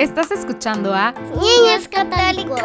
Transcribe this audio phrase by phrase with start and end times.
[0.00, 2.62] Estás escuchando a Niños Católicos,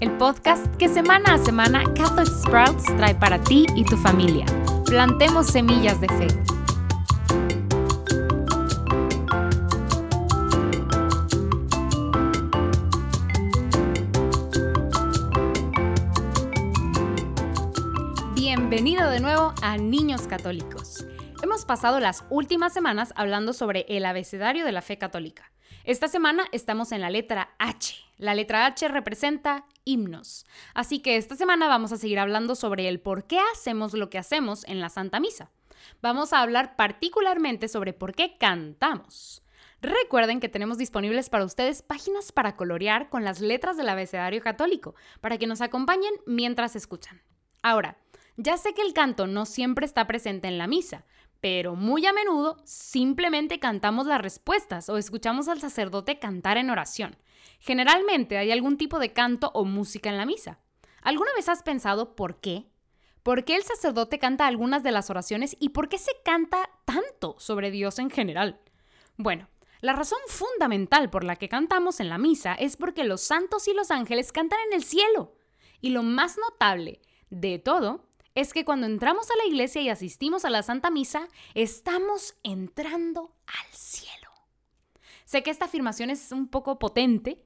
[0.00, 4.46] el podcast que semana a semana Catholic Sprouts trae para ti y tu familia.
[4.86, 6.28] Plantemos semillas de fe.
[18.34, 21.04] Bienvenido de nuevo a Niños Católicos.
[21.42, 25.52] Hemos pasado las últimas semanas hablando sobre el abecedario de la fe católica.
[25.88, 27.94] Esta semana estamos en la letra H.
[28.18, 30.44] La letra H representa himnos.
[30.74, 34.18] Así que esta semana vamos a seguir hablando sobre el por qué hacemos lo que
[34.18, 35.50] hacemos en la Santa Misa.
[36.02, 39.42] Vamos a hablar particularmente sobre por qué cantamos.
[39.80, 44.94] Recuerden que tenemos disponibles para ustedes páginas para colorear con las letras del abecedario católico,
[45.22, 47.22] para que nos acompañen mientras escuchan.
[47.62, 47.96] Ahora,
[48.36, 51.06] ya sé que el canto no siempre está presente en la misa,
[51.40, 57.16] pero muy a menudo simplemente cantamos las respuestas o escuchamos al sacerdote cantar en oración.
[57.60, 60.58] Generalmente hay algún tipo de canto o música en la misa.
[61.02, 62.66] ¿Alguna vez has pensado por qué?
[63.22, 67.36] ¿Por qué el sacerdote canta algunas de las oraciones y por qué se canta tanto
[67.38, 68.60] sobre Dios en general?
[69.16, 69.48] Bueno,
[69.80, 73.74] la razón fundamental por la que cantamos en la misa es porque los santos y
[73.74, 75.34] los ángeles cantan en el cielo.
[75.80, 78.07] Y lo más notable de todo
[78.40, 83.34] es que cuando entramos a la iglesia y asistimos a la Santa Misa, estamos entrando
[83.46, 84.30] al cielo.
[85.24, 87.44] Sé que esta afirmación es un poco potente,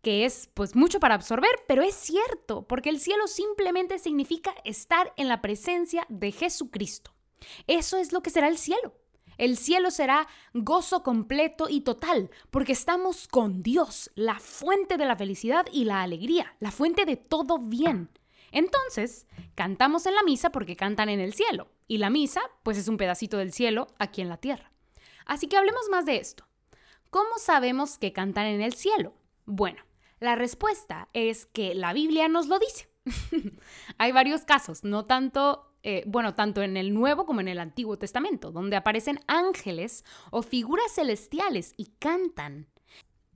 [0.00, 5.12] que es pues mucho para absorber, pero es cierto, porque el cielo simplemente significa estar
[5.16, 7.12] en la presencia de Jesucristo.
[7.66, 8.94] Eso es lo que será el cielo.
[9.38, 15.16] El cielo será gozo completo y total, porque estamos con Dios, la fuente de la
[15.16, 18.08] felicidad y la alegría, la fuente de todo bien.
[18.52, 22.88] Entonces, cantamos en la misa porque cantan en el cielo, y la misa, pues es
[22.88, 24.72] un pedacito del cielo aquí en la tierra.
[25.26, 26.46] Así que hablemos más de esto.
[27.10, 29.14] ¿Cómo sabemos que cantan en el cielo?
[29.46, 29.82] Bueno,
[30.20, 32.88] la respuesta es que la Biblia nos lo dice.
[33.98, 37.98] Hay varios casos, no tanto, eh, bueno, tanto en el Nuevo como en el Antiguo
[37.98, 42.68] Testamento, donde aparecen ángeles o figuras celestiales y cantan.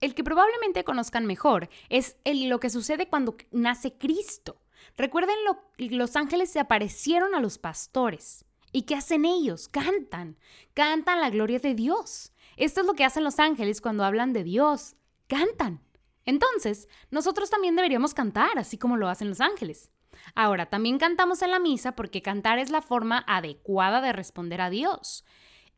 [0.00, 4.61] El que probablemente conozcan mejor es lo que sucede cuando nace Cristo.
[4.96, 5.62] Recuerden lo,
[5.96, 8.44] los ángeles se aparecieron a los pastores.
[8.72, 9.68] ¿Y qué hacen ellos?
[9.68, 10.38] Cantan.
[10.74, 12.32] Cantan la gloria de Dios.
[12.56, 14.96] Esto es lo que hacen los ángeles cuando hablan de Dios.
[15.26, 15.82] Cantan.
[16.24, 19.90] Entonces, nosotros también deberíamos cantar, así como lo hacen los ángeles.
[20.34, 24.70] Ahora, también cantamos en la misa porque cantar es la forma adecuada de responder a
[24.70, 25.24] Dios.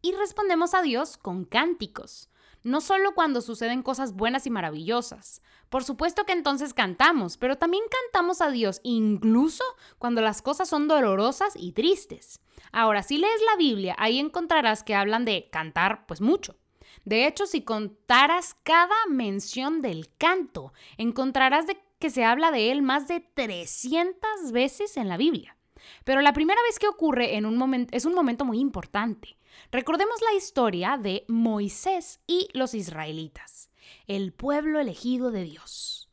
[0.03, 2.29] Y respondemos a Dios con cánticos
[2.65, 5.43] no solo cuando suceden cosas buenas y maravillosas.
[5.69, 9.65] Por supuesto que entonces cantamos, pero también cantamos a Dios incluso
[9.99, 12.41] cuando las cosas son dolorosas y tristes.
[12.73, 16.57] Ahora, si lees la Biblia, ahí encontrarás que hablan de cantar pues mucho.
[17.05, 22.83] De hecho, si contaras cada mención del canto, encontrarás de que se habla de él
[22.83, 25.57] más de 300 veces en la Biblia.
[26.05, 29.37] Pero la primera vez que ocurre es un momento muy importante.
[29.71, 33.71] Recordemos la historia de Moisés y los israelitas,
[34.07, 36.11] el pueblo elegido de Dios.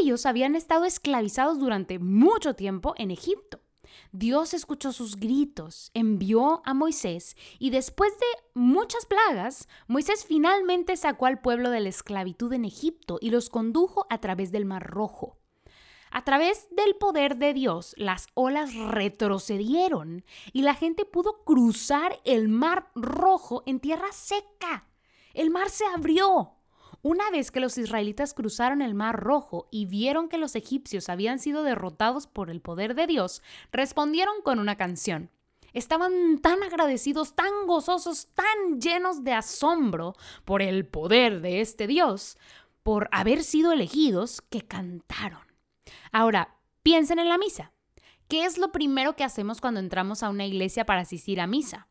[0.00, 3.60] Ellos habían estado esclavizados durante mucho tiempo en Egipto.
[4.12, 11.26] Dios escuchó sus gritos, envió a Moisés y después de muchas plagas, Moisés finalmente sacó
[11.26, 15.38] al pueblo de la esclavitud en Egipto y los condujo a través del Mar Rojo.
[16.16, 22.46] A través del poder de Dios, las olas retrocedieron y la gente pudo cruzar el
[22.46, 24.86] mar rojo en tierra seca.
[25.32, 26.52] El mar se abrió.
[27.02, 31.40] Una vez que los israelitas cruzaron el mar rojo y vieron que los egipcios habían
[31.40, 33.42] sido derrotados por el poder de Dios,
[33.72, 35.32] respondieron con una canción.
[35.72, 40.14] Estaban tan agradecidos, tan gozosos, tan llenos de asombro
[40.44, 42.38] por el poder de este Dios,
[42.84, 45.43] por haber sido elegidos, que cantaron.
[46.12, 47.72] Ahora, piensen en la misa.
[48.28, 51.88] ¿Qué es lo primero que hacemos cuando entramos a una iglesia para asistir a misa?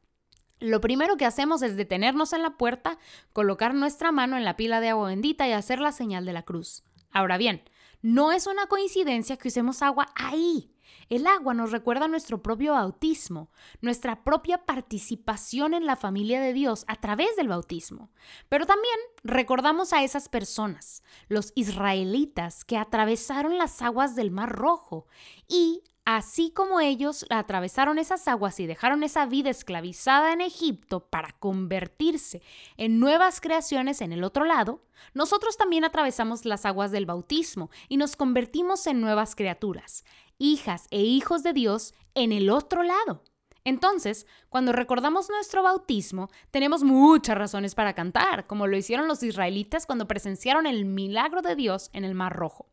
[0.59, 2.97] Lo primero que hacemos es detenernos en la puerta,
[3.33, 6.43] colocar nuestra mano en la pila de agua bendita y hacer la señal de la
[6.43, 6.83] cruz.
[7.11, 7.63] Ahora bien,
[8.01, 10.72] no es una coincidencia que usemos agua ahí.
[11.09, 13.49] El agua nos recuerda nuestro propio bautismo,
[13.81, 18.09] nuestra propia participación en la familia de Dios a través del bautismo.
[18.49, 25.07] Pero también recordamos a esas personas, los israelitas que atravesaron las aguas del Mar Rojo
[25.47, 31.31] y Así como ellos atravesaron esas aguas y dejaron esa vida esclavizada en Egipto para
[31.39, 32.41] convertirse
[32.75, 34.81] en nuevas creaciones en el otro lado,
[35.13, 40.03] nosotros también atravesamos las aguas del bautismo y nos convertimos en nuevas criaturas,
[40.43, 43.23] hijas e hijos de Dios en el otro lado.
[43.63, 49.85] Entonces, cuando recordamos nuestro bautismo, tenemos muchas razones para cantar, como lo hicieron los israelitas
[49.85, 52.67] cuando presenciaron el milagro de Dios en el Mar Rojo.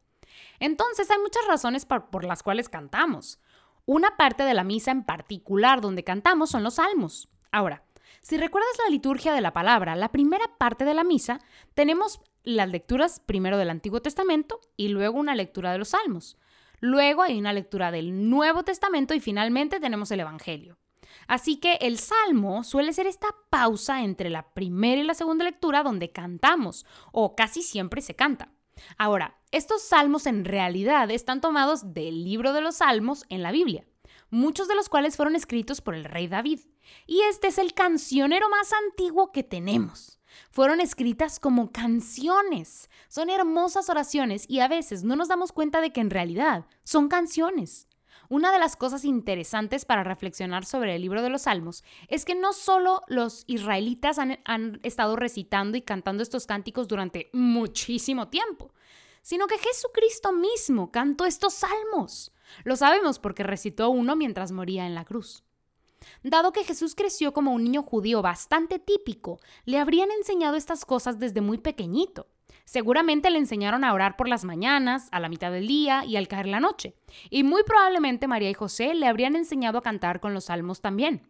[0.58, 3.38] Entonces, hay muchas razones por, las cuales cantamos.
[3.86, 7.28] Una parte de la misa en particular donde cantamos son los salmos.
[7.52, 7.84] Ahora,
[8.20, 11.38] si recuerdas la liturgia de la palabra, la primera parte de la misa
[11.74, 16.36] tenemos las lecturas primero del Antiguo Testamento y luego una lectura de los salmos.
[16.80, 20.78] Luego hay una lectura del Nuevo Testamento y finalmente tenemos el Evangelio.
[21.26, 25.82] Así que el salmo suele ser esta pausa entre la primera y la segunda lectura
[25.82, 28.52] donde cantamos, o casi siempre se canta.
[28.96, 33.84] Ahora, estos salmos en realidad están tomados del libro de los salmos en la Biblia,
[34.30, 36.60] muchos de los cuales fueron escritos por el rey David.
[37.06, 40.19] Y este es el cancionero más antiguo que tenemos.
[40.50, 42.88] Fueron escritas como canciones.
[43.08, 47.08] Son hermosas oraciones y a veces no nos damos cuenta de que en realidad son
[47.08, 47.88] canciones.
[48.28, 52.36] Una de las cosas interesantes para reflexionar sobre el libro de los Salmos es que
[52.36, 58.72] no solo los israelitas han, estado recitando y cantando estos cánticos durante muchísimo tiempo,
[59.22, 62.32] sino que Jesucristo mismo cantó estos salmos.
[62.62, 65.42] Lo sabemos porque recitó uno mientras moría en la cruz.
[66.22, 71.18] Dado que Jesús creció como un niño judío bastante típico, le habrían enseñado estas cosas
[71.18, 72.26] desde muy pequeñito.
[72.64, 76.28] Seguramente le enseñaron a orar por las mañanas, a la mitad del día y al
[76.28, 76.94] caer la noche.
[77.28, 81.29] Y muy probablemente María y José le habrían enseñado a cantar con los salmos también.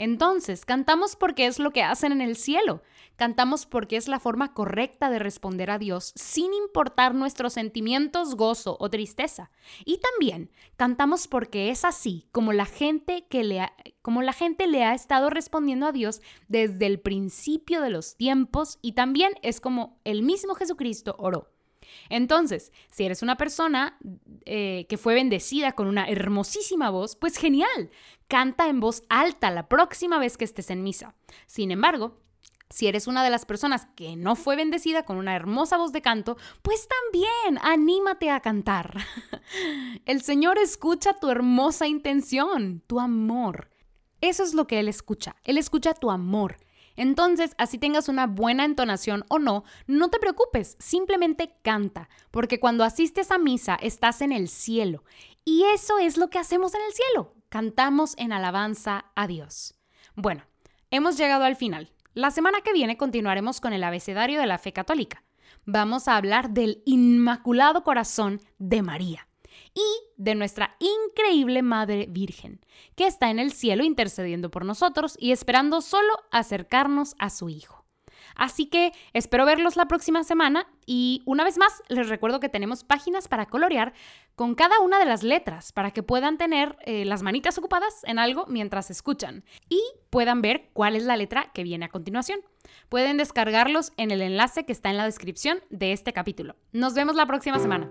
[0.00, 2.80] Entonces, cantamos porque es lo que hacen en el cielo.
[3.16, 8.78] Cantamos porque es la forma correcta de responder a Dios sin importar nuestros sentimientos, gozo
[8.80, 9.50] o tristeza.
[9.84, 13.60] Y también cantamos porque es así como la gente que le
[14.00, 18.78] como la gente le ha estado respondiendo a Dios desde el principio de los tiempos
[18.80, 21.52] y también es como el mismo Jesucristo oró.
[22.08, 23.98] Entonces, si eres una persona
[24.44, 27.90] eh, que fue bendecida con una hermosísima voz, pues genial,
[28.28, 31.14] canta en voz alta la próxima vez que estés en misa.
[31.46, 32.18] Sin embargo,
[32.70, 36.02] si eres una de las personas que no fue bendecida con una hermosa voz de
[36.02, 38.96] canto, pues también anímate a cantar.
[40.06, 43.70] El Señor escucha tu hermosa intención, tu amor.
[44.20, 45.34] Eso es lo que Él escucha.
[45.42, 46.58] Él escucha tu amor.
[46.96, 52.84] Entonces, así tengas una buena entonación o no, no te preocupes, simplemente canta, porque cuando
[52.84, 55.04] asistes a misa estás en el cielo.
[55.44, 59.74] Y eso es lo que hacemos en el cielo, cantamos en alabanza a Dios.
[60.14, 60.44] Bueno,
[60.90, 61.92] hemos llegado al final.
[62.12, 65.24] La semana que viene continuaremos con el abecedario de la fe católica.
[65.64, 69.29] Vamos a hablar del Inmaculado Corazón de María
[69.74, 69.82] y
[70.16, 72.60] de nuestra increíble Madre Virgen,
[72.96, 77.80] que está en el cielo intercediendo por nosotros y esperando solo acercarnos a su Hijo.
[78.34, 82.84] Así que espero verlos la próxima semana y una vez más les recuerdo que tenemos
[82.84, 83.92] páginas para colorear
[84.34, 88.18] con cada una de las letras para que puedan tener eh, las manitas ocupadas en
[88.18, 92.40] algo mientras escuchan y puedan ver cuál es la letra que viene a continuación.
[92.88, 96.56] Pueden descargarlos en el enlace que está en la descripción de este capítulo.
[96.72, 97.90] Nos vemos la próxima semana.